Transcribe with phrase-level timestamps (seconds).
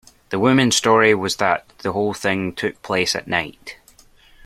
[0.31, 3.77] The woman's story was that the whole thing took place at night